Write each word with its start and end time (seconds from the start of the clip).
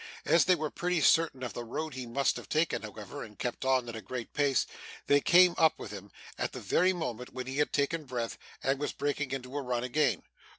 As 0.25 0.45
they 0.45 0.55
were 0.55 0.71
pretty 0.71 0.99
certain 0.99 1.43
of 1.43 1.53
the 1.53 1.63
road 1.63 1.93
he 1.93 2.07
must 2.07 2.35
have 2.37 2.49
taken, 2.49 2.81
however, 2.81 3.21
and 3.23 3.37
kept 3.37 3.63
on 3.63 3.87
at 3.87 3.95
a 3.95 4.01
great 4.01 4.33
pace, 4.33 4.65
they 5.05 5.21
came 5.21 5.53
up 5.59 5.77
with 5.77 5.91
him, 5.91 6.09
at 6.39 6.53
the 6.53 6.59
very 6.59 6.91
moment 6.91 7.33
when 7.33 7.45
he 7.45 7.57
had 7.57 7.71
taken 7.71 8.05
breath, 8.05 8.39
and 8.63 8.79
was 8.79 8.93
breaking 8.93 9.29
into 9.29 9.55
a 9.55 9.61
run 9.61 9.83
again. 9.83 10.23